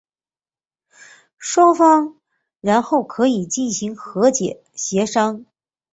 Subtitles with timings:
[1.37, 2.19] 双方
[2.59, 5.45] 然后可以进行和解协商。